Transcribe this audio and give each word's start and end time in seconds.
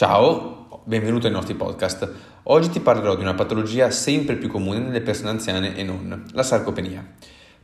Ciao, 0.00 0.80
benvenuto 0.84 1.26
ai 1.26 1.32
nostri 1.34 1.52
podcast. 1.52 2.10
Oggi 2.44 2.70
ti 2.70 2.80
parlerò 2.80 3.16
di 3.16 3.20
una 3.20 3.34
patologia 3.34 3.90
sempre 3.90 4.36
più 4.36 4.48
comune 4.48 4.78
nelle 4.78 5.02
persone 5.02 5.28
anziane 5.28 5.76
e 5.76 5.82
non, 5.82 6.24
la 6.32 6.42
sarcopenia. 6.42 7.06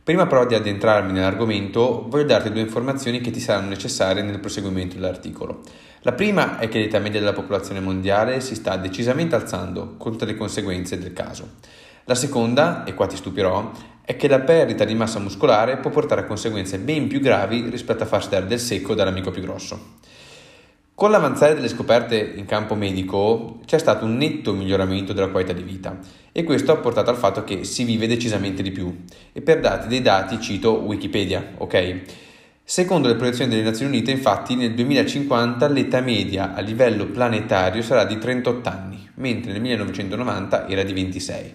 Prima 0.03 0.27
però 0.27 0.45
di 0.45 0.53
addentrarmi 0.53 1.13
nell'argomento, 1.13 2.05
voglio 2.07 2.25
darti 2.25 2.51
due 2.51 2.61
informazioni 2.61 3.21
che 3.21 3.31
ti 3.31 3.39
saranno 3.39 3.69
necessarie 3.69 4.21
nel 4.21 4.37
proseguimento 4.39 4.97
dell'articolo. 4.97 5.61
La 6.01 6.11
prima 6.11 6.59
è 6.59 6.67
che 6.69 6.77
l'età 6.77 6.99
media 6.99 7.19
della 7.19 7.33
popolazione 7.33 7.79
mondiale 7.79 8.39
si 8.39 8.53
sta 8.53 8.77
decisamente 8.77 9.33
alzando, 9.33 9.95
con 9.97 10.11
tutte 10.11 10.25
le 10.25 10.35
conseguenze 10.35 10.99
del 10.99 11.13
caso. 11.13 11.53
La 12.03 12.13
seconda, 12.13 12.83
e 12.83 12.93
qua 12.93 13.07
ti 13.07 13.15
stupirò, 13.15 13.71
è 14.03 14.15
che 14.15 14.27
la 14.27 14.41
perdita 14.41 14.85
di 14.85 14.93
massa 14.93 15.17
muscolare 15.17 15.77
può 15.77 15.89
portare 15.89 16.21
a 16.21 16.25
conseguenze 16.25 16.77
ben 16.77 17.07
più 17.07 17.19
gravi 17.19 17.67
rispetto 17.67 18.03
a 18.03 18.05
farsi 18.05 18.29
dare 18.29 18.45
del 18.45 18.59
secco 18.59 18.93
dall'amico 18.93 19.31
più 19.31 19.41
grosso. 19.41 19.95
Con 20.97 21.11
l'avanzare 21.11 21.53
delle 21.53 21.67
scoperte 21.67 22.17
in 22.37 22.45
campo 22.45 22.73
medico 22.73 23.59
c'è 23.67 23.77
stato 23.77 24.03
un 24.03 24.17
netto 24.17 24.53
miglioramento 24.53 25.13
della 25.13 25.27
qualità 25.27 25.53
di 25.53 25.61
vita 25.61 25.95
e 26.31 26.43
questo 26.43 26.71
ha 26.71 26.77
portato 26.77 27.11
al 27.11 27.17
fatto 27.17 27.43
che 27.43 27.65
si 27.65 27.83
vive 27.83 28.07
decisamente 28.07 28.63
di 28.63 28.71
più. 28.71 29.03
E 29.31 29.43
per 29.43 29.59
dati 29.59 29.87
dei 29.87 30.01
dati 30.01 30.41
cito 30.41 30.79
Wikipedia, 30.79 31.51
ok? 31.57 32.01
Secondo 32.63 33.09
le 33.09 33.15
proiezioni 33.15 33.51
delle 33.51 33.61
Nazioni 33.61 33.91
Unite, 33.91 34.09
infatti, 34.09 34.55
nel 34.55 34.73
2050 34.73 35.67
l'età 35.67 36.01
media 36.01 36.55
a 36.55 36.61
livello 36.61 37.05
planetario 37.05 37.83
sarà 37.83 38.03
di 38.03 38.17
38 38.17 38.67
anni, 38.67 39.07
mentre 39.17 39.51
nel 39.51 39.61
1990 39.61 40.67
era 40.67 40.81
di 40.81 40.93
26. 40.93 41.53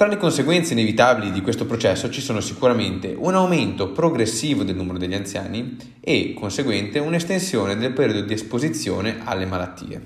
Tra 0.00 0.08
le 0.08 0.16
conseguenze 0.16 0.72
inevitabili 0.72 1.30
di 1.30 1.42
questo 1.42 1.66
processo 1.66 2.08
ci 2.08 2.22
sono 2.22 2.40
sicuramente 2.40 3.14
un 3.14 3.34
aumento 3.34 3.90
progressivo 3.90 4.64
del 4.64 4.74
numero 4.74 4.96
degli 4.96 5.12
anziani 5.12 5.76
e, 6.00 6.32
conseguente, 6.32 6.98
un'estensione 6.98 7.76
del 7.76 7.92
periodo 7.92 8.22
di 8.22 8.32
esposizione 8.32 9.20
alle 9.24 9.44
malattie. 9.44 10.02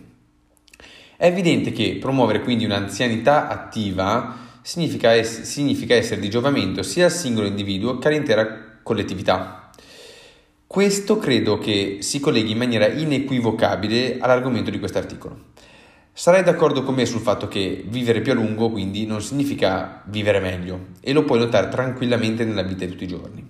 È 1.16 1.26
evidente 1.26 1.70
che 1.70 1.98
promuovere 2.00 2.42
quindi 2.42 2.64
un'anzianità 2.64 3.46
attiva 3.46 4.36
significa, 4.62 5.14
es- 5.14 5.42
significa 5.42 5.94
essere 5.94 6.20
di 6.20 6.28
giovamento 6.28 6.82
sia 6.82 7.04
al 7.04 7.12
singolo 7.12 7.46
individuo 7.46 7.98
che 7.98 8.08
all'intera 8.08 8.80
collettività. 8.82 9.70
Questo 10.66 11.18
credo 11.18 11.58
che 11.58 11.98
si 12.00 12.18
colleghi 12.18 12.50
in 12.50 12.58
maniera 12.58 12.88
inequivocabile 12.88 14.16
all'argomento 14.18 14.70
di 14.70 14.80
questo 14.80 14.98
articolo. 14.98 15.52
Sarai 16.16 16.44
d'accordo 16.44 16.84
con 16.84 16.94
me 16.94 17.06
sul 17.06 17.20
fatto 17.20 17.48
che 17.48 17.84
vivere 17.88 18.20
più 18.20 18.30
a 18.30 18.36
lungo 18.36 18.70
quindi 18.70 19.04
non 19.04 19.20
significa 19.20 20.00
vivere 20.04 20.38
meglio 20.38 20.90
e 21.00 21.12
lo 21.12 21.24
puoi 21.24 21.40
notare 21.40 21.68
tranquillamente 21.68 22.44
nella 22.44 22.62
vita 22.62 22.84
di 22.84 22.92
tutti 22.92 23.02
i 23.02 23.08
giorni. 23.08 23.44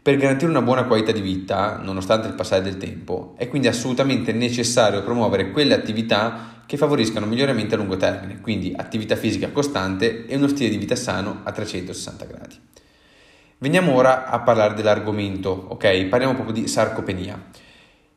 Per 0.00 0.16
garantire 0.16 0.50
una 0.50 0.62
buona 0.62 0.84
qualità 0.84 1.12
di 1.12 1.20
vita, 1.20 1.76
nonostante 1.76 2.26
il 2.26 2.32
passare 2.32 2.62
del 2.62 2.78
tempo, 2.78 3.34
è 3.36 3.46
quindi 3.46 3.68
assolutamente 3.68 4.32
necessario 4.32 5.02
promuovere 5.02 5.50
quelle 5.50 5.74
attività 5.74 6.62
che 6.64 6.78
favoriscano 6.78 7.26
miglioramenti 7.26 7.74
a 7.74 7.76
lungo 7.76 7.98
termine, 7.98 8.40
quindi 8.40 8.72
attività 8.74 9.14
fisica 9.14 9.50
costante 9.50 10.24
e 10.24 10.34
uno 10.34 10.48
stile 10.48 10.70
di 10.70 10.78
vita 10.78 10.96
sano 10.96 11.42
a 11.44 11.52
360 11.52 12.24
gradi. 12.24 12.58
Veniamo 13.58 13.92
ora 13.92 14.28
a 14.30 14.40
parlare 14.40 14.72
dell'argomento, 14.72 15.50
ok? 15.50 16.04
Parliamo 16.06 16.32
proprio 16.32 16.54
di 16.54 16.68
sarcopenia. 16.68 17.66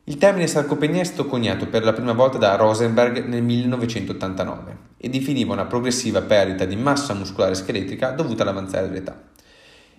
Il 0.04 0.18
termine 0.18 0.48
sarcopenia 0.48 1.00
è 1.00 1.04
stato 1.04 1.26
coniato 1.26 1.68
per 1.68 1.84
la 1.84 1.92
prima 1.92 2.12
volta 2.12 2.36
da 2.36 2.56
Rosenberg 2.56 3.24
nel 3.24 3.44
1989 3.44 4.76
e 4.96 5.08
definiva 5.08 5.52
una 5.52 5.66
progressiva 5.66 6.20
perdita 6.22 6.64
di 6.64 6.74
massa 6.74 7.14
muscolare 7.14 7.54
scheletrica 7.54 8.10
dovuta 8.10 8.42
all'avanzare 8.42 8.88
dell'età. 8.88 9.22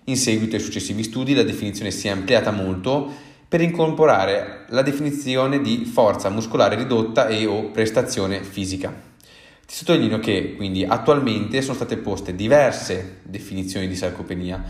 In 0.04 0.18
seguito 0.18 0.56
ai 0.56 0.60
successivi 0.60 1.02
studi 1.02 1.32
la 1.32 1.42
definizione 1.42 1.90
si 1.90 2.08
è 2.08 2.10
ampliata 2.10 2.50
molto 2.50 3.10
per 3.48 3.62
incorporare 3.62 4.66
la 4.68 4.82
definizione 4.82 5.62
di 5.62 5.86
forza 5.86 6.28
muscolare 6.28 6.76
ridotta 6.76 7.28
e 7.28 7.46
o 7.46 7.70
prestazione 7.70 8.42
fisica. 8.44 8.92
Ti 9.64 9.74
sottolineo 9.74 10.18
che 10.18 10.54
quindi 10.54 10.84
attualmente 10.84 11.62
sono 11.62 11.76
state 11.76 11.96
poste 11.96 12.34
diverse 12.34 13.20
definizioni 13.22 13.88
di 13.88 13.96
sarcopenia, 13.96 14.62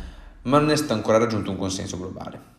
ma 0.42 0.60
non 0.60 0.70
è 0.70 0.76
stato 0.76 0.92
ancora 0.92 1.18
raggiunto 1.18 1.50
un 1.50 1.56
consenso 1.56 1.98
globale. 1.98 2.52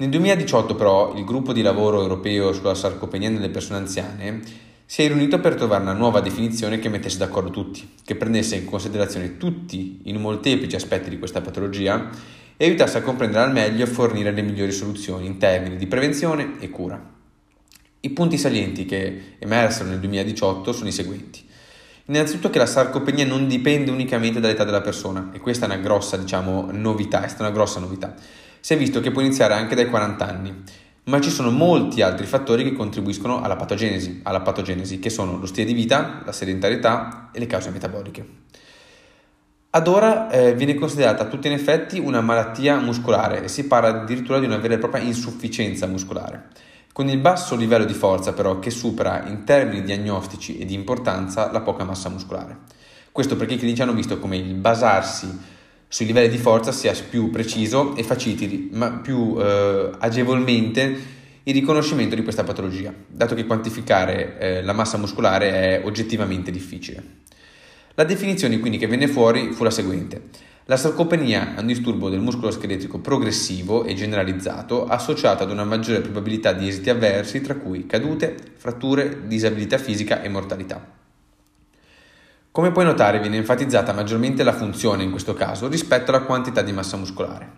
Nel 0.00 0.10
2018 0.10 0.76
però 0.76 1.12
il 1.16 1.24
gruppo 1.24 1.52
di 1.52 1.60
lavoro 1.60 2.00
europeo 2.00 2.52
sulla 2.52 2.76
sarcopenia 2.76 3.30
nelle 3.30 3.48
persone 3.48 3.80
anziane 3.80 4.40
si 4.86 5.02
è 5.02 5.08
riunito 5.08 5.40
per 5.40 5.56
trovare 5.56 5.82
una 5.82 5.92
nuova 5.92 6.20
definizione 6.20 6.78
che 6.78 6.88
mettesse 6.88 7.18
d'accordo 7.18 7.50
tutti, 7.50 7.94
che 8.04 8.14
prendesse 8.14 8.54
in 8.54 8.64
considerazione 8.64 9.38
tutti 9.38 10.02
i 10.04 10.12
molteplici 10.12 10.76
aspetti 10.76 11.10
di 11.10 11.18
questa 11.18 11.40
patologia 11.40 12.10
e 12.56 12.64
aiutasse 12.64 12.98
a 12.98 13.02
comprendere 13.02 13.42
al 13.42 13.50
meglio 13.50 13.82
e 13.82 13.88
fornire 13.88 14.30
le 14.30 14.42
migliori 14.42 14.70
soluzioni 14.70 15.26
in 15.26 15.36
termini 15.36 15.76
di 15.76 15.88
prevenzione 15.88 16.60
e 16.60 16.70
cura. 16.70 17.04
I 17.98 18.10
punti 18.10 18.38
salienti 18.38 18.84
che 18.84 19.34
emersero 19.40 19.88
nel 19.88 19.98
2018 19.98 20.72
sono 20.72 20.88
i 20.90 20.92
seguenti. 20.92 21.44
Innanzitutto 22.04 22.50
che 22.50 22.58
la 22.58 22.66
sarcopenia 22.66 23.26
non 23.26 23.48
dipende 23.48 23.90
unicamente 23.90 24.38
dall'età 24.38 24.62
della 24.62 24.80
persona 24.80 25.30
e 25.32 25.40
questa 25.40 25.66
è 25.66 25.68
una 25.68 25.82
grossa, 25.82 26.16
diciamo, 26.16 26.68
novità, 26.70 27.24
è 27.24 27.28
stata 27.28 27.42
una 27.42 27.52
grossa 27.52 27.80
novità 27.80 28.14
si 28.68 28.74
è 28.74 28.76
visto 28.76 29.00
che 29.00 29.10
può 29.10 29.22
iniziare 29.22 29.54
anche 29.54 29.74
dai 29.74 29.88
40 29.88 30.28
anni, 30.28 30.62
ma 31.04 31.22
ci 31.22 31.30
sono 31.30 31.50
molti 31.50 32.02
altri 32.02 32.26
fattori 32.26 32.64
che 32.64 32.74
contribuiscono 32.74 33.40
alla 33.40 33.56
patogenesi, 33.56 34.20
alla 34.24 34.42
patogenesi 34.42 34.98
che 34.98 35.08
sono 35.08 35.38
lo 35.38 35.46
stile 35.46 35.64
di 35.64 35.72
vita, 35.72 36.20
la 36.22 36.32
sedentarietà 36.32 37.30
e 37.32 37.38
le 37.38 37.46
cause 37.46 37.70
metaboliche. 37.70 38.26
Ad 39.70 39.88
ora 39.88 40.28
eh, 40.28 40.54
viene 40.54 40.74
considerata 40.74 41.22
a 41.22 41.26
tutti 41.28 41.46
in 41.46 41.54
effetti 41.54 41.98
una 41.98 42.20
malattia 42.20 42.78
muscolare 42.78 43.42
e 43.42 43.48
si 43.48 43.66
parla 43.66 44.02
addirittura 44.02 44.38
di 44.38 44.44
una 44.44 44.58
vera 44.58 44.74
e 44.74 44.78
propria 44.78 45.02
insufficienza 45.02 45.86
muscolare, 45.86 46.48
con 46.92 47.08
il 47.08 47.20
basso 47.20 47.56
livello 47.56 47.86
di 47.86 47.94
forza 47.94 48.34
però 48.34 48.58
che 48.58 48.68
supera 48.68 49.26
in 49.28 49.44
termini 49.44 49.82
diagnostici 49.82 50.58
e 50.58 50.66
di 50.66 50.74
importanza 50.74 51.50
la 51.50 51.62
poca 51.62 51.84
massa 51.84 52.10
muscolare. 52.10 52.58
Questo 53.12 53.34
perché 53.34 53.54
i 53.54 53.58
clinici 53.58 53.80
hanno 53.80 53.94
visto 53.94 54.18
come 54.18 54.36
il 54.36 54.52
basarsi 54.52 55.56
sui 55.88 56.06
livelli 56.06 56.28
di 56.28 56.36
forza 56.36 56.70
sia 56.70 56.92
più 57.08 57.30
preciso 57.30 57.96
e 57.96 58.02
faciliti 58.02 58.68
ma 58.72 58.90
più 58.92 59.36
eh, 59.38 59.90
agevolmente 59.98 61.16
il 61.48 61.54
riconoscimento 61.54 62.14
di 62.14 62.22
questa 62.22 62.44
patologia, 62.44 62.92
dato 63.06 63.34
che 63.34 63.46
quantificare 63.46 64.38
eh, 64.38 64.62
la 64.62 64.74
massa 64.74 64.98
muscolare 64.98 65.50
è 65.50 65.82
oggettivamente 65.82 66.50
difficile. 66.50 67.02
La 67.94 68.04
definizione 68.04 68.60
quindi 68.60 68.76
che 68.76 68.86
venne 68.86 69.08
fuori 69.08 69.52
fu 69.52 69.64
la 69.64 69.70
seguente. 69.70 70.24
La 70.66 70.76
sarcopenia 70.76 71.56
è 71.56 71.60
un 71.60 71.66
disturbo 71.66 72.10
del 72.10 72.20
muscolo 72.20 72.50
scheletrico 72.50 72.98
progressivo 72.98 73.84
e 73.84 73.94
generalizzato 73.94 74.84
associato 74.84 75.42
ad 75.42 75.50
una 75.50 75.64
maggiore 75.64 76.02
probabilità 76.02 76.52
di 76.52 76.68
esiti 76.68 76.90
avversi 76.90 77.40
tra 77.40 77.54
cui 77.54 77.86
cadute, 77.86 78.36
fratture, 78.56 79.26
disabilità 79.26 79.78
fisica 79.78 80.20
e 80.20 80.28
mortalità. 80.28 80.97
Come 82.58 82.72
puoi 82.72 82.86
notare 82.86 83.20
viene 83.20 83.36
enfatizzata 83.36 83.92
maggiormente 83.92 84.42
la 84.42 84.52
funzione 84.52 85.04
in 85.04 85.12
questo 85.12 85.32
caso 85.32 85.68
rispetto 85.68 86.10
alla 86.10 86.24
quantità 86.24 86.60
di 86.60 86.72
massa 86.72 86.96
muscolare. 86.96 87.48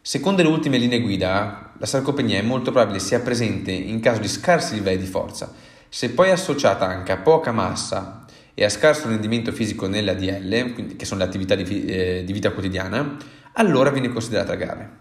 Secondo 0.00 0.40
le 0.40 0.48
ultime 0.48 0.78
linee 0.78 1.00
guida, 1.00 1.72
la 1.76 1.84
sarcopenia 1.84 2.38
è 2.38 2.42
molto 2.42 2.70
probabile 2.70 3.00
sia 3.00 3.18
presente 3.18 3.72
in 3.72 3.98
caso 3.98 4.20
di 4.20 4.28
scarsi 4.28 4.74
livelli 4.74 4.98
di 4.98 5.06
forza. 5.06 5.52
Se 5.88 6.10
poi 6.10 6.30
associata 6.30 6.86
anche 6.86 7.10
a 7.10 7.16
poca 7.16 7.50
massa 7.50 8.24
e 8.54 8.62
a 8.62 8.68
scarso 8.68 9.08
rendimento 9.08 9.50
fisico 9.50 9.88
nell'ADL, 9.88 10.74
quindi 10.74 10.94
che 10.94 11.06
sono 11.06 11.22
le 11.22 11.26
attività 11.26 11.56
di, 11.56 11.84
eh, 11.86 12.22
di 12.24 12.32
vita 12.32 12.52
quotidiana, 12.52 13.16
allora 13.54 13.90
viene 13.90 14.10
considerata 14.10 14.54
grave. 14.54 14.99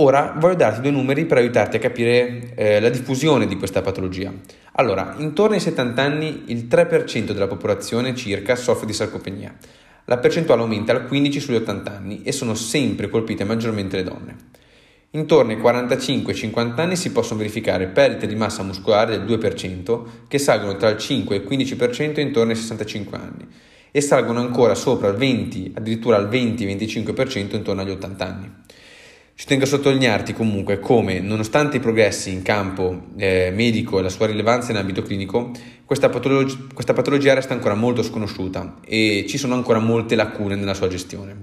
Ora 0.00 0.36
voglio 0.38 0.54
darti 0.54 0.80
due 0.80 0.92
numeri 0.92 1.24
per 1.24 1.38
aiutarti 1.38 1.74
a 1.74 1.80
capire 1.80 2.52
eh, 2.54 2.78
la 2.78 2.88
diffusione 2.88 3.48
di 3.48 3.56
questa 3.56 3.82
patologia. 3.82 4.32
Allora, 4.74 5.16
intorno 5.18 5.54
ai 5.56 5.60
70 5.60 6.00
anni 6.00 6.44
il 6.46 6.68
3% 6.70 7.32
della 7.32 7.48
popolazione 7.48 8.14
circa 8.14 8.54
soffre 8.54 8.86
di 8.86 8.92
sarcopenia. 8.92 9.56
La 10.04 10.18
percentuale 10.18 10.62
aumenta 10.62 10.92
al 10.92 11.08
15 11.08 11.40
sugli 11.40 11.56
80 11.56 11.90
anni 11.90 12.22
e 12.22 12.30
sono 12.30 12.54
sempre 12.54 13.08
colpite 13.08 13.42
maggiormente 13.42 13.96
le 13.96 14.04
donne. 14.04 14.36
Intorno 15.10 15.50
ai 15.50 15.58
45-50 15.58 16.80
anni 16.80 16.94
si 16.94 17.10
possono 17.10 17.40
verificare 17.40 17.88
perdite 17.88 18.28
di 18.28 18.36
massa 18.36 18.62
muscolare 18.62 19.18
del 19.18 19.26
2%, 19.26 20.02
che 20.28 20.38
salgono 20.38 20.76
tra 20.76 20.90
il 20.90 20.98
5 20.98 21.34
e 21.34 21.38
il 21.40 21.48
15% 21.48 22.20
intorno 22.20 22.52
ai 22.52 22.56
65 22.56 23.18
anni 23.18 23.48
e 23.90 24.00
salgono 24.00 24.38
ancora 24.38 24.74
sopra 24.76 25.08
il 25.08 25.16
20, 25.16 25.72
addirittura 25.74 26.16
al 26.16 26.28
20-25% 26.28 27.56
intorno 27.56 27.80
agli 27.80 27.90
80 27.90 28.24
anni. 28.24 28.52
Ci 29.38 29.46
tengo 29.46 29.62
a 29.62 29.66
sottolinearti 29.68 30.32
comunque 30.32 30.80
come, 30.80 31.20
nonostante 31.20 31.76
i 31.76 31.80
progressi 31.80 32.32
in 32.32 32.42
campo 32.42 33.02
eh, 33.16 33.52
medico 33.54 34.00
e 34.00 34.02
la 34.02 34.08
sua 34.08 34.26
rilevanza 34.26 34.72
in 34.72 34.78
ambito 34.78 35.02
clinico, 35.02 35.52
questa, 35.84 36.08
patolog- 36.08 36.74
questa 36.74 36.92
patologia 36.92 37.34
resta 37.34 37.54
ancora 37.54 37.76
molto 37.76 38.02
sconosciuta 38.02 38.80
e 38.84 39.26
ci 39.28 39.38
sono 39.38 39.54
ancora 39.54 39.78
molte 39.78 40.16
lacune 40.16 40.56
nella 40.56 40.74
sua 40.74 40.88
gestione. 40.88 41.36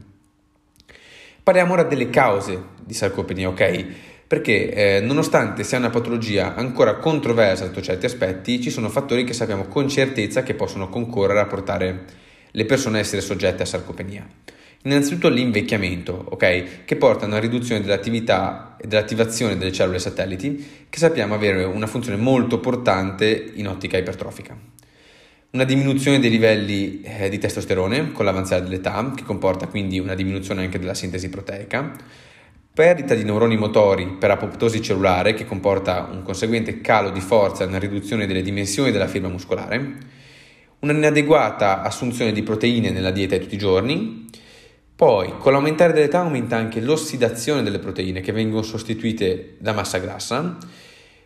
Parliamo 1.41 1.71
ora 1.71 1.83
delle 1.83 2.09
cause 2.09 2.61
di 2.83 2.93
sarcopenia, 2.93 3.47
ok? 3.47 3.85
Perché 4.27 4.73
eh, 4.73 4.99
nonostante 4.99 5.63
sia 5.63 5.77
una 5.77 5.89
patologia 5.89 6.53
ancora 6.53 6.97
controversa 6.97 7.63
sotto 7.63 7.81
certi 7.81 8.07
aspetti, 8.07 8.61
ci 8.61 8.71
sono 8.71 8.89
fattori 8.89 9.23
che 9.23 9.31
sappiamo 9.31 9.67
con 9.67 9.87
certezza 9.87 10.43
che 10.43 10.53
possono 10.53 10.89
concorrere 10.89 11.39
a 11.39 11.45
portare 11.45 12.03
le 12.51 12.65
persone 12.65 12.97
a 12.97 12.99
essere 12.99 13.21
soggette 13.21 13.63
a 13.63 13.65
sarcopenia. 13.65 14.27
Innanzitutto 14.85 15.29
l'invecchiamento, 15.29 16.25
ok? 16.29 16.85
Che 16.85 16.95
porta 16.95 17.25
a 17.25 17.27
una 17.27 17.39
riduzione 17.39 17.81
dell'attività 17.81 18.75
e 18.79 18.85
dell'attivazione 18.85 19.57
delle 19.57 19.71
cellule 19.71 19.97
satelliti, 19.97 20.85
che 20.87 20.99
sappiamo 20.99 21.33
avere 21.33 21.63
una 21.63 21.87
funzione 21.87 22.21
molto 22.21 22.59
portante 22.59 23.51
in 23.55 23.67
ottica 23.67 23.97
ipertrofica. 23.97 24.55
Una 25.49 25.63
diminuzione 25.63 26.19
dei 26.19 26.29
livelli 26.29 27.01
eh, 27.01 27.29
di 27.29 27.39
testosterone 27.39 28.11
con 28.11 28.25
l'avanzare 28.25 28.61
dell'età, 28.61 29.11
che 29.15 29.23
comporta 29.23 29.65
quindi 29.65 29.97
una 29.97 30.13
diminuzione 30.13 30.61
anche 30.61 30.77
della 30.77 30.93
sintesi 30.93 31.29
proteica. 31.29 31.91
Perdita 32.71 33.15
di 33.15 33.23
neuroni 33.23 33.57
motori 33.57 34.05
per 34.19 34.29
apoptosi 34.29 34.83
cellulare, 34.83 35.33
che 35.33 35.45
comporta 35.45 36.07
un 36.11 36.21
conseguente 36.21 36.81
calo 36.81 37.09
di 37.09 37.21
forza 37.21 37.63
e 37.63 37.67
una 37.67 37.79
riduzione 37.79 38.27
delle 38.27 38.43
dimensioni 38.43 38.91
della 38.91 39.07
fibra 39.07 39.29
muscolare. 39.29 39.93
Una 40.81 40.91
inadeguata 40.91 41.81
assunzione 41.81 42.31
di 42.31 42.43
proteine 42.43 42.91
nella 42.91 43.09
dieta 43.09 43.35
di 43.35 43.41
tutti 43.41 43.55
i 43.55 43.57
giorni 43.57 44.25
poi, 44.95 45.33
con 45.37 45.51
l'aumentare 45.51 45.91
dell'età 45.91 46.19
aumenta 46.19 46.55
anche 46.55 46.79
l'ossidazione 46.79 47.63
delle 47.63 47.79
proteine 47.79 48.21
che 48.21 48.31
vengono 48.31 48.61
sostituite 48.61 49.55
da 49.59 49.73
massa 49.73 49.97
grassa, 49.97 50.57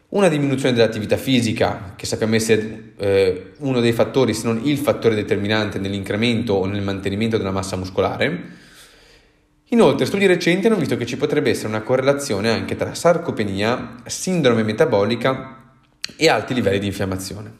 una 0.09 0.27
diminuzione 0.27 0.73
dell'attività 0.73 1.17
fisica, 1.17 1.93
che 1.95 2.07
sappiamo 2.07 2.33
essere 2.33 2.93
eh, 2.97 3.51
uno 3.57 3.79
dei 3.79 3.91
fattori, 3.91 4.33
se 4.33 4.47
non 4.47 4.61
il 4.63 4.79
fattore 4.79 5.13
determinante 5.13 5.77
nell'incremento 5.77 6.53
o 6.53 6.65
nel 6.65 6.81
mantenimento 6.81 7.37
della 7.37 7.51
massa 7.51 7.75
muscolare. 7.75 8.57
Inoltre, 9.65 10.07
studi 10.07 10.25
recenti 10.25 10.65
hanno 10.65 10.77
visto 10.77 10.97
che 10.97 11.05
ci 11.05 11.17
potrebbe 11.17 11.51
essere 11.51 11.67
una 11.67 11.83
correlazione 11.83 12.49
anche 12.49 12.75
tra 12.75 12.95
sarcopenia, 12.95 13.97
sindrome 14.07 14.63
metabolica 14.63 15.73
e 16.15 16.27
alti 16.27 16.55
livelli 16.55 16.79
di 16.79 16.87
infiammazione. 16.87 17.57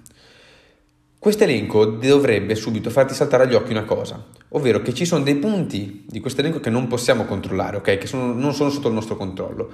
Questo 1.19 1.43
elenco 1.43 1.85
dovrebbe 1.85 2.55
subito 2.55 2.89
farti 2.89 3.13
saltare 3.13 3.43
agli 3.43 3.53
occhi 3.53 3.71
una 3.71 3.83
cosa, 3.83 4.25
ovvero 4.49 4.81
che 4.81 4.93
ci 4.93 5.05
sono 5.05 5.23
dei 5.23 5.35
punti 5.35 6.05
di 6.07 6.19
questo 6.19 6.41
elenco 6.41 6.59
che 6.59 6.69
non 6.69 6.87
possiamo 6.87 7.25
controllare, 7.25 7.77
ok? 7.77 7.97
Che 7.97 8.07
sono, 8.07 8.33
non 8.33 8.53
sono 8.53 8.69
sotto 8.69 8.87
il 8.87 8.93
nostro 8.93 9.15
controllo, 9.15 9.71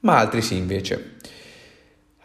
ma 0.00 0.18
altri 0.18 0.42
sì 0.42 0.56
invece. 0.56 1.16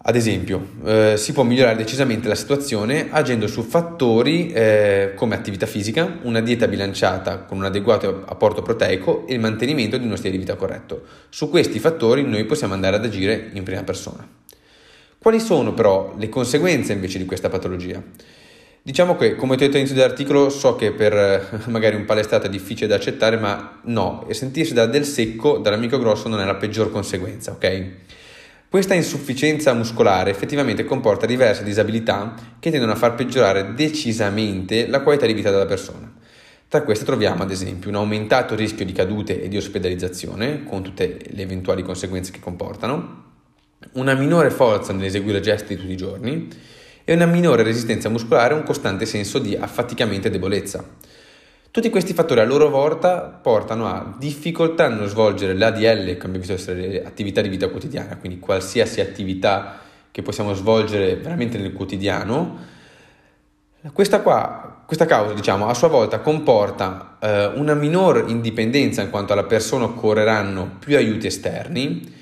Ad 0.01 0.16
esempio, 0.16 0.66
eh, 0.86 1.16
si 1.18 1.34
può 1.34 1.44
migliorare 1.44 1.75
decisamente 1.75 2.30
la 2.30 2.36
situazione 2.36 3.10
agendo 3.12 3.48
su 3.48 3.63
fattori 3.63 4.50
eh, 4.50 5.12
come 5.13 5.36
attività 5.36 5.66
fisica, 5.66 6.19
una 6.22 6.40
dieta 6.40 6.69
bilanciata 6.69 7.40
con 7.40 7.57
un 7.57 7.66
adeguato 7.66 8.24
apporto 8.25 8.62
proteico 8.62 9.28
e 9.28 9.34
il 9.34 9.42
mantenimento 9.42 9.98
di 9.98 10.06
uno 10.06 10.16
stile 10.16 10.31
di 10.31 10.38
vita 10.38 10.56
corretto. 10.56 11.04
Su 11.28 11.50
questi 11.50 11.80
fattori 11.80 12.24
noi 12.24 12.45
possiamo 12.45 12.74
andare 12.74 12.95
ad 12.95 13.04
agire 13.04 13.50
in 13.52 13.63
prima 13.63 13.84
persona. 13.84 14.25
Quali 15.18 15.40
sono 15.42 15.74
però 15.74 16.16
le 16.18 16.30
conseguenze 16.30 16.94
invece 16.94 17.18
di 17.18 17.25
questa 17.25 17.50
patologia? 17.50 18.02
Diciamo 18.81 19.18
che, 19.18 19.36
come 19.36 19.54
ho 19.54 19.56
detto 19.56 19.72
all'inizio 19.72 19.96
dell'articolo, 19.96 20.50
so 20.50 20.76
che 20.76 20.92
per 20.92 21.14
eh, 21.14 21.42
magari 21.68 21.96
un 21.96 22.06
palestrato 22.06 22.48
è 22.48 22.50
difficile 22.50 22.88
da 22.88 22.96
accettare, 22.96 23.38
ma 23.38 23.81
no, 23.84 24.26
e 24.28 24.34
sentirsi 24.34 24.74
da 24.74 24.86
del 24.86 25.06
secco, 25.06 25.58
dall'amico 25.58 26.00
grosso, 26.00 26.30
non 26.30 26.40
è 26.40 26.46
la 26.46 26.56
peggior 26.56 26.90
conseguenza, 26.90 27.52
ok? 27.52 27.88
Questa 28.70 28.94
insufficienza 28.94 29.74
muscolare 29.74 30.30
effettivamente 30.30 30.86
comporta 30.86 31.26
diverse 31.26 31.64
disabilità 31.64 32.36
che 32.60 32.70
tendono 32.70 32.92
a 32.92 32.96
far 32.96 33.16
peggiorare 33.16 33.74
decisamente 33.74 34.88
la 34.88 35.02
qualità 35.02 35.26
di 35.26 35.34
vita 35.34 35.50
della 35.50 35.66
persona. 35.66 36.14
Tra 36.68 36.84
queste 36.84 37.04
troviamo 37.04 37.42
ad 37.42 37.50
esempio 37.50 37.90
un 37.90 37.96
aumentato 37.96 38.54
rischio 38.54 38.86
di 38.86 38.92
cadute 38.92 39.42
e 39.42 39.48
di 39.48 39.58
ospedalizzazione, 39.58 40.64
con 40.66 40.84
tutte 40.84 41.18
le 41.28 41.42
eventuali 41.42 41.81
conseguenze 41.81 42.31
che 42.31 42.40
comportano, 42.40 43.24
una 43.94 44.14
minore 44.14 44.52
forza 44.52 44.94
nell'eseguire 44.94 45.40
gesti 45.40 45.74
di 45.74 45.81
tutti 45.81 45.94
i 45.94 45.98
giorni, 45.98 46.48
e 47.10 47.14
una 47.14 47.26
minore 47.26 47.64
resistenza 47.64 48.08
muscolare 48.08 48.54
e 48.54 48.58
un 48.58 48.64
costante 48.64 49.08
senso 49.08 49.40
di 49.40 49.56
affaticamento 49.56 50.28
e 50.28 50.30
debolezza. 50.30 50.86
Tutti 51.72 51.90
questi 51.90 52.14
fattori 52.14 52.40
a 52.40 52.44
loro 52.44 52.70
volta 52.70 53.22
portano 53.22 53.88
a 53.88 54.14
difficoltà 54.20 54.90
nello 54.90 55.08
svolgere 55.08 55.56
l'ADL, 55.56 56.06
che 56.06 56.18
abbiamo 56.18 56.38
visto 56.38 56.54
essere 56.54 57.04
attività 57.04 57.42
di 57.42 57.50
vita 57.50 57.68
quotidiana, 57.70 58.16
quindi 58.18 58.38
qualsiasi 58.38 59.02
attività 59.02 59.80
che 60.12 60.22
possiamo 60.22 60.54
svolgere 60.54 61.16
veramente 61.16 61.58
nel 61.58 61.74
quotidiano. 61.74 62.58
Questa, 63.92 64.22
qua, 64.22 64.84
questa 64.86 65.08
causa, 65.08 65.34
diciamo, 65.34 65.68
a 65.68 65.74
sua 65.74 65.88
volta 65.88 66.20
comporta 66.20 67.18
eh, 67.20 67.46
una 67.56 67.74
minor 67.74 68.26
indipendenza 68.28 69.02
in 69.02 69.10
quanto 69.10 69.34
alla 69.34 69.46
persona 69.46 69.86
occorreranno 69.86 70.76
più 70.78 70.96
aiuti 70.96 71.26
esterni, 71.26 72.18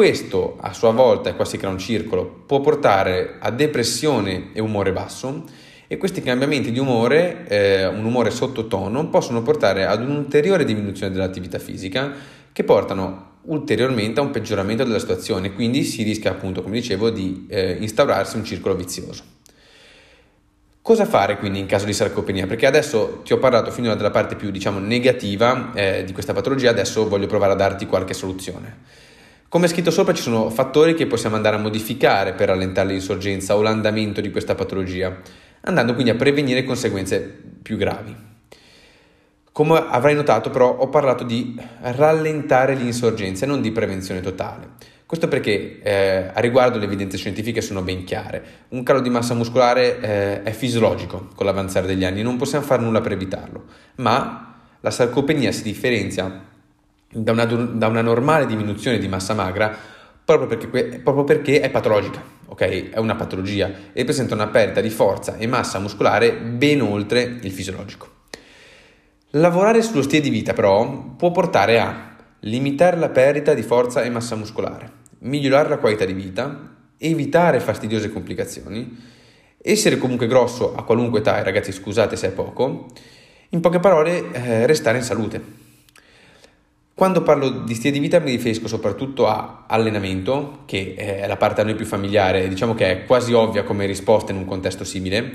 questo 0.00 0.56
a 0.58 0.72
sua 0.72 0.92
volta, 0.92 1.28
e 1.28 1.36
qua 1.36 1.44
si 1.44 1.58
crea 1.58 1.68
un 1.68 1.76
circolo, 1.76 2.24
può 2.46 2.62
portare 2.62 3.36
a 3.38 3.50
depressione 3.50 4.48
e 4.54 4.60
umore 4.62 4.92
basso 4.92 5.44
e 5.86 5.98
questi 5.98 6.22
cambiamenti 6.22 6.72
di 6.72 6.78
umore, 6.78 7.46
eh, 7.46 7.86
un 7.86 8.06
umore 8.06 8.30
sottotono, 8.30 9.10
possono 9.10 9.42
portare 9.42 9.84
ad 9.84 10.00
un'ulteriore 10.00 10.64
diminuzione 10.64 11.12
dell'attività 11.12 11.58
fisica 11.58 12.14
che 12.50 12.64
portano 12.64 13.40
ulteriormente 13.42 14.20
a 14.20 14.22
un 14.22 14.30
peggioramento 14.30 14.84
della 14.84 14.98
situazione, 14.98 15.52
quindi 15.52 15.84
si 15.84 16.02
rischia 16.02 16.30
appunto, 16.30 16.62
come 16.62 16.76
dicevo, 16.76 17.10
di 17.10 17.44
eh, 17.50 17.76
instaurarsi 17.78 18.36
un 18.36 18.44
circolo 18.44 18.74
vizioso. 18.74 19.22
Cosa 20.80 21.04
fare 21.04 21.36
quindi 21.36 21.58
in 21.58 21.66
caso 21.66 21.84
di 21.84 21.92
sarcopenia? 21.92 22.46
Perché 22.46 22.64
adesso 22.64 23.20
ti 23.22 23.34
ho 23.34 23.38
parlato 23.38 23.70
finora 23.70 23.96
della 23.96 24.10
parte 24.10 24.34
più 24.34 24.50
diciamo 24.50 24.78
negativa 24.78 25.72
eh, 25.74 26.04
di 26.04 26.14
questa 26.14 26.32
patologia, 26.32 26.70
adesso 26.70 27.06
voglio 27.06 27.26
provare 27.26 27.52
a 27.52 27.56
darti 27.56 27.84
qualche 27.84 28.14
soluzione. 28.14 29.08
Come 29.50 29.66
scritto 29.66 29.90
sopra 29.90 30.14
ci 30.14 30.22
sono 30.22 30.48
fattori 30.48 30.94
che 30.94 31.08
possiamo 31.08 31.34
andare 31.34 31.56
a 31.56 31.58
modificare 31.58 32.34
per 32.34 32.46
rallentare 32.46 32.90
l'insorgenza 32.90 33.56
o 33.56 33.62
l'andamento 33.62 34.20
di 34.20 34.30
questa 34.30 34.54
patologia, 34.54 35.22
andando 35.62 35.92
quindi 35.94 36.12
a 36.12 36.14
prevenire 36.14 36.62
conseguenze 36.62 37.18
più 37.60 37.76
gravi. 37.76 38.14
Come 39.50 39.84
avrai 39.88 40.14
notato 40.14 40.50
però 40.50 40.76
ho 40.76 40.88
parlato 40.88 41.24
di 41.24 41.60
rallentare 41.80 42.76
l'insorgenza 42.76 43.44
e 43.44 43.48
non 43.48 43.60
di 43.60 43.72
prevenzione 43.72 44.20
totale. 44.20 44.68
Questo 45.04 45.26
perché 45.26 45.80
eh, 45.82 46.30
a 46.32 46.38
riguardo 46.38 46.78
le 46.78 46.84
evidenze 46.84 47.16
scientifiche 47.16 47.60
sono 47.60 47.82
ben 47.82 48.04
chiare. 48.04 48.44
Un 48.68 48.84
calo 48.84 49.00
di 49.00 49.10
massa 49.10 49.34
muscolare 49.34 49.98
eh, 49.98 50.42
è 50.44 50.52
fisiologico 50.52 51.26
con 51.34 51.44
l'avanzare 51.44 51.88
degli 51.88 52.04
anni, 52.04 52.22
non 52.22 52.36
possiamo 52.36 52.64
fare 52.64 52.82
nulla 52.82 53.00
per 53.00 53.10
evitarlo, 53.10 53.64
ma 53.96 54.60
la 54.78 54.90
sarcopenia 54.92 55.50
si 55.50 55.64
differenzia 55.64 56.49
da 57.12 57.32
una, 57.32 57.44
da 57.44 57.88
una 57.88 58.02
normale 58.02 58.46
diminuzione 58.46 58.98
di 58.98 59.08
massa 59.08 59.34
magra 59.34 59.76
proprio 60.24 60.46
perché, 60.46 61.00
proprio 61.00 61.24
perché, 61.24 61.60
è 61.60 61.70
patologica, 61.70 62.22
ok? 62.46 62.90
È 62.90 62.98
una 62.98 63.16
patologia 63.16 63.70
e 63.92 64.04
presenta 64.04 64.34
una 64.34 64.46
perdita 64.46 64.80
di 64.80 64.90
forza 64.90 65.36
e 65.36 65.46
massa 65.48 65.80
muscolare 65.80 66.32
ben 66.36 66.80
oltre 66.82 67.38
il 67.42 67.50
fisiologico. 67.50 68.18
Lavorare 69.30 69.82
sullo 69.82 70.02
stile 70.02 70.22
di 70.22 70.30
vita 70.30 70.52
però 70.52 71.14
può 71.16 71.32
portare 71.32 71.80
a 71.80 72.16
limitare 72.40 72.96
la 72.96 73.08
perdita 73.08 73.54
di 73.54 73.62
forza 73.62 74.02
e 74.02 74.10
massa 74.10 74.36
muscolare, 74.36 74.90
migliorare 75.20 75.68
la 75.68 75.78
qualità 75.78 76.04
di 76.04 76.12
vita, 76.12 76.76
evitare 76.96 77.58
fastidiose 77.58 78.10
complicazioni, 78.10 78.96
essere 79.60 79.98
comunque 79.98 80.26
grosso 80.26 80.74
a 80.74 80.84
qualunque 80.84 81.20
età, 81.20 81.38
e 81.38 81.42
ragazzi 81.42 81.72
scusate 81.72 82.14
se 82.14 82.28
è 82.28 82.30
poco, 82.30 82.86
in 83.50 83.60
poche 83.60 83.80
parole 83.80 84.30
eh, 84.32 84.66
restare 84.66 84.98
in 84.98 85.04
salute. 85.04 85.68
Quando 87.00 87.22
parlo 87.22 87.48
di 87.48 87.74
stile 87.74 87.92
di 87.92 87.98
vita 87.98 88.18
mi 88.18 88.32
riferisco 88.32 88.68
soprattutto 88.68 89.26
a 89.26 89.64
allenamento, 89.66 90.64
che 90.66 90.92
è 90.94 91.26
la 91.26 91.38
parte 91.38 91.62
a 91.62 91.64
noi 91.64 91.74
più 91.74 91.86
familiare, 91.86 92.46
diciamo 92.46 92.74
che 92.74 92.90
è 92.90 93.04
quasi 93.06 93.32
ovvia 93.32 93.62
come 93.62 93.86
risposta 93.86 94.32
in 94.32 94.36
un 94.36 94.44
contesto 94.44 94.84
simile, 94.84 95.32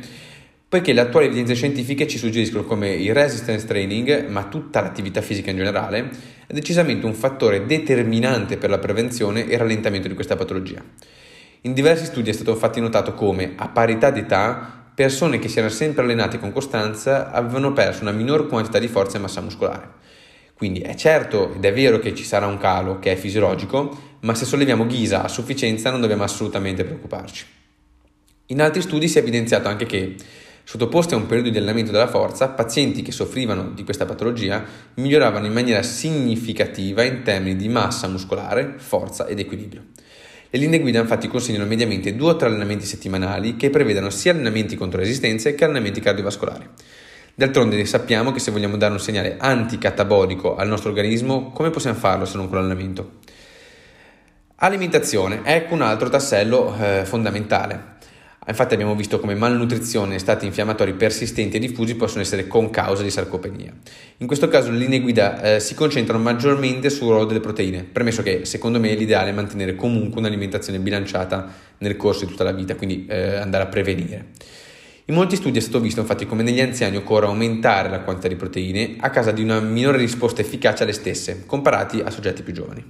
poiché 0.69 0.93
le 0.93 1.01
attuali 1.01 1.25
evidenze 1.25 1.55
scientifiche 1.55 2.05
ci 2.05 2.19
suggeriscono 2.19 2.65
come 2.65 2.93
il 2.93 3.15
resistance 3.15 3.65
training, 3.65 4.27
ma 4.27 4.43
tutta 4.43 4.79
l'attività 4.79 5.21
fisica 5.21 5.49
in 5.49 5.57
generale, 5.57 6.11
è 6.45 6.53
decisamente 6.53 7.07
un 7.07 7.15
fattore 7.15 7.65
determinante 7.65 8.57
per 8.57 8.69
la 8.69 8.77
prevenzione 8.77 9.47
e 9.47 9.57
rallentamento 9.57 10.07
di 10.07 10.13
questa 10.13 10.35
patologia. 10.35 10.83
In 11.61 11.73
diversi 11.73 12.05
studi 12.05 12.29
è 12.29 12.33
stato 12.33 12.51
infatti 12.51 12.79
notato 12.79 13.15
come, 13.15 13.53
a 13.55 13.69
parità 13.69 14.11
d'età, 14.11 14.85
persone 14.93 15.39
che 15.39 15.47
si 15.47 15.57
erano 15.57 15.73
sempre 15.73 16.03
allenate 16.03 16.37
con 16.37 16.51
costanza 16.51 17.31
avevano 17.31 17.73
perso 17.73 18.03
una 18.03 18.11
minor 18.11 18.45
quantità 18.45 18.77
di 18.77 18.87
forza 18.87 19.17
e 19.17 19.21
massa 19.21 19.41
muscolare. 19.41 20.04
Quindi 20.55 20.79
è 20.79 20.95
certo 20.95 21.53
ed 21.53 21.65
è 21.65 21.73
vero 21.73 21.99
che 21.99 22.15
ci 22.15 22.23
sarà 22.23 22.47
un 22.47 22.57
calo 22.57 22.97
che 22.99 23.11
è 23.11 23.15
fisiologico, 23.17 24.13
ma 24.21 24.33
se 24.33 24.45
solleviamo 24.45 24.85
ghisa 24.87 25.23
a 25.23 25.27
sufficienza 25.27 25.91
non 25.91 25.99
dobbiamo 25.99 26.23
assolutamente 26.23 26.85
preoccuparci. 26.85 27.45
In 28.47 28.61
altri 28.61 28.81
studi 28.81 29.09
si 29.09 29.17
è 29.17 29.21
evidenziato 29.21 29.67
anche 29.67 29.85
che, 29.85 30.15
sottoposti 30.63 31.13
a 31.13 31.17
un 31.17 31.25
periodo 31.25 31.49
di 31.49 31.57
allenamento 31.57 31.91
della 31.91 32.07
forza, 32.07 32.47
pazienti 32.49 33.01
che 33.01 33.11
soffrivano 33.11 33.71
di 33.71 33.83
questa 33.83 34.05
patologia 34.05 34.63
miglioravano 34.95 35.45
in 35.45 35.51
maniera 35.51 35.83
significativa 35.83 37.03
in 37.03 37.21
termini 37.23 37.57
di 37.57 37.67
massa 37.67 38.07
muscolare, 38.07 38.75
forza 38.77 39.27
ed 39.27 39.39
equilibrio. 39.39 39.87
Le 40.49 40.59
linee 40.59 40.79
guida 40.79 41.01
infatti 41.01 41.27
consigliano 41.27 41.65
mediamente 41.65 42.15
due 42.15 42.29
o 42.29 42.35
tre 42.37 42.47
allenamenti 42.47 42.85
settimanali 42.85 43.57
che 43.57 43.69
prevedano 43.69 44.09
sia 44.09 44.31
allenamenti 44.31 44.77
contro 44.77 44.99
resistenze 44.99 45.53
che 45.53 45.65
allenamenti 45.65 45.99
cardiovascolari. 45.99 46.69
D'altronde 47.37 47.83
sappiamo 47.83 48.31
che 48.31 48.39
se 48.39 48.49
vogliamo 48.49 48.77
dare 48.77 48.93
un 48.93 48.99
segnale 48.99 49.35
anticatabolico 49.37 50.55
al 50.55 50.69
nostro 50.69 50.87
organismo, 50.87 51.51
come 51.51 51.69
possiamo 51.69 51.97
farlo 51.97 52.23
se 52.23 52.37
non 52.37 52.47
con 52.47 52.55
l'allenamento? 52.55 53.15
Alimentazione, 54.55 55.41
ecco 55.43 55.73
un 55.73 55.81
altro 55.81 56.07
tassello 56.07 56.73
eh, 56.79 57.03
fondamentale. 57.03 57.93
Infatti 58.47 58.73
abbiamo 58.73 58.95
visto 58.95 59.19
come 59.19 59.35
malnutrizione 59.35 60.15
e 60.15 60.19
stati 60.19 60.45
infiammatori 60.45 60.93
persistenti 60.93 61.57
e 61.57 61.59
diffusi 61.59 61.95
possono 61.95 62.21
essere 62.21 62.47
con 62.47 62.69
causa 62.69 63.03
di 63.03 63.09
sarcopenia. 63.09 63.73
In 64.19 64.27
questo 64.27 64.47
caso 64.47 64.71
le 64.71 64.77
linee 64.77 65.01
guida 65.01 65.41
eh, 65.41 65.59
si 65.59 65.73
concentrano 65.73 66.23
maggiormente 66.23 66.89
sul 66.89 67.09
ruolo 67.09 67.25
delle 67.25 67.41
proteine, 67.41 67.83
premesso 67.83 68.23
che 68.23 68.45
secondo 68.45 68.79
me 68.79 68.93
l'ideale 68.95 69.31
è 69.31 69.33
mantenere 69.33 69.75
comunque 69.75 70.21
un'alimentazione 70.21 70.79
bilanciata 70.79 71.51
nel 71.79 71.97
corso 71.97 72.23
di 72.23 72.31
tutta 72.31 72.45
la 72.45 72.53
vita, 72.53 72.75
quindi 72.75 73.05
eh, 73.09 73.35
andare 73.35 73.65
a 73.65 73.67
prevenire. 73.67 74.27
In 75.07 75.13
molti 75.13 75.35
studi 75.35 75.59
è 75.59 75.61
stato 75.61 75.79
visto 75.79 75.99
infatti 75.99 76.25
come 76.25 76.41
negli 76.41 76.59
anziani 76.59 76.97
occorre 76.97 77.27
aumentare 77.27 77.89
la 77.89 77.99
quantità 77.99 78.27
di 78.27 78.35
proteine 78.35 78.95
a 78.97 79.11
causa 79.11 79.31
di 79.31 79.43
una 79.43 79.59
minore 79.59 79.99
risposta 79.99 80.41
efficace 80.41 80.81
alle 80.81 80.93
stesse, 80.93 81.43
comparati 81.45 81.99
a 81.99 82.09
soggetti 82.09 82.41
più 82.41 82.53
giovani. 82.53 82.83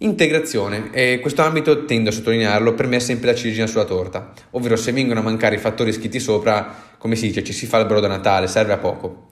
Integrazione, 0.00 0.90
e 0.92 1.18
questo 1.20 1.40
ambito 1.40 1.86
tendo 1.86 2.10
a 2.10 2.12
sottolinearlo, 2.12 2.74
per 2.74 2.88
me 2.88 2.96
è 2.96 3.00
sempre 3.00 3.30
la 3.30 3.34
ciliegina 3.34 3.66
sulla 3.66 3.86
torta, 3.86 4.34
ovvero 4.50 4.76
se 4.76 4.92
vengono 4.92 5.20
a 5.20 5.22
mancare 5.22 5.54
i 5.54 5.58
fattori 5.58 5.92
scritti 5.92 6.20
sopra, 6.20 6.92
come 6.98 7.16
si 7.16 7.28
dice, 7.28 7.42
ci 7.42 7.54
si 7.54 7.64
fa 7.64 7.78
il 7.78 7.86
brodo 7.86 8.04
a 8.04 8.10
Natale, 8.10 8.46
serve 8.46 8.74
a 8.74 8.78
poco. 8.78 9.28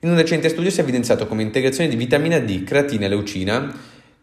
In 0.00 0.10
un 0.10 0.16
recente 0.16 0.48
studio 0.48 0.70
si 0.72 0.80
è 0.80 0.82
evidenziato 0.82 1.28
come 1.28 1.42
integrazione 1.42 1.88
di 1.88 1.94
vitamina 1.94 2.40
D, 2.40 2.64
creatina 2.64 3.06
e 3.06 3.08
leucina, 3.08 3.72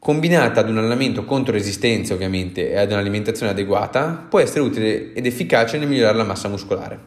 combinata 0.03 0.59
ad 0.59 0.69
un 0.69 0.79
allenamento 0.79 1.23
contro 1.23 1.53
resistenze 1.53 2.11
ovviamente 2.11 2.71
e 2.71 2.77
ad 2.77 2.91
un'alimentazione 2.91 3.53
adeguata, 3.53 4.25
può 4.27 4.39
essere 4.39 4.59
utile 4.59 5.13
ed 5.13 5.25
efficace 5.25 5.77
nel 5.77 5.87
migliorare 5.87 6.17
la 6.17 6.25
massa 6.25 6.49
muscolare. 6.49 6.99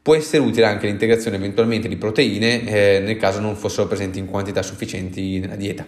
Può 0.00 0.14
essere 0.14 0.42
utile 0.42 0.64
anche 0.64 0.86
l'integrazione 0.86 1.36
eventualmente 1.36 1.88
di 1.88 1.96
proteine 1.96 2.66
eh, 2.66 3.00
nel 3.00 3.18
caso 3.18 3.38
non 3.38 3.54
fossero 3.54 3.86
presenti 3.86 4.18
in 4.18 4.24
quantità 4.24 4.62
sufficienti 4.62 5.40
nella 5.40 5.56
dieta. 5.56 5.84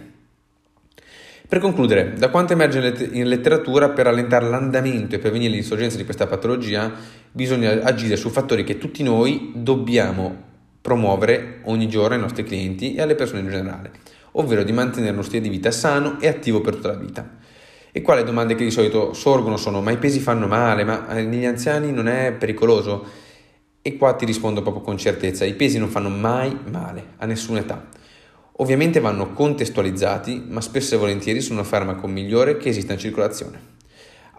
Per 1.47 1.59
concludere, 1.59 2.13
da 2.13 2.29
quanto 2.29 2.53
emerge 2.53 3.09
in 3.13 3.27
letteratura, 3.27 3.89
per 3.89 4.05
allentare 4.05 4.47
l'andamento 4.47 5.15
e 5.15 5.19
prevenire 5.19 5.51
l'insorgenza 5.51 5.97
di 5.97 6.03
questa 6.03 6.27
patologia, 6.27 6.93
bisogna 7.31 7.81
agire 7.81 8.17
su 8.17 8.29
fattori 8.29 8.63
che 8.63 8.77
tutti 8.77 9.01
noi 9.01 9.51
dobbiamo 9.55 10.43
promuovere 10.79 11.61
ogni 11.63 11.87
giorno 11.87 12.13
ai 12.13 12.21
nostri 12.21 12.43
clienti 12.43 12.93
e 12.93 13.01
alle 13.01 13.15
persone 13.15 13.39
in 13.39 13.49
generale, 13.49 13.89
ovvero 14.37 14.63
di 14.63 14.71
mantenere 14.71 15.13
uno 15.13 15.21
stile 15.21 15.41
di 15.41 15.49
vita 15.49 15.71
sano 15.71 16.19
e 16.19 16.27
attivo 16.27 16.61
per 16.61 16.75
tutta 16.75 16.89
la 16.89 16.97
vita. 16.97 17.29
E 17.91 18.01
quali 18.01 18.23
domande 18.23 18.55
che 18.55 18.63
di 18.63 18.71
solito 18.71 19.13
sorgono 19.13 19.57
sono: 19.57 19.81
ma 19.81 19.91
i 19.91 19.97
pesi 19.97 20.19
fanno 20.19 20.47
male? 20.47 20.83
Ma 20.83 21.07
eh, 21.09 21.23
negli 21.23 21.45
anziani 21.45 21.91
non 21.91 22.07
è 22.07 22.33
pericoloso? 22.33 23.05
E 23.81 23.97
qua 23.97 24.13
ti 24.13 24.25
rispondo 24.25 24.61
proprio 24.61 24.83
con 24.83 24.97
certezza: 24.97 25.45
i 25.45 25.53
pesi 25.53 25.77
non 25.77 25.89
fanno 25.89 26.09
mai 26.09 26.57
male, 26.69 27.13
a 27.17 27.25
nessuna 27.25 27.59
età. 27.59 27.87
Ovviamente 28.57 28.99
vanno 28.99 29.31
contestualizzati, 29.31 30.45
ma 30.47 30.61
spesso 30.61 30.95
e 30.95 30.97
volentieri 30.97 31.41
sono 31.41 31.61
il 31.61 31.65
farmaco 31.65 32.07
migliore 32.07 32.57
che 32.57 32.69
esista 32.69 32.93
in 32.93 32.99
circolazione. 32.99 33.73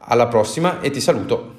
Alla 0.08 0.26
prossima 0.26 0.80
e 0.80 0.90
ti 0.90 1.00
saluto! 1.00 1.55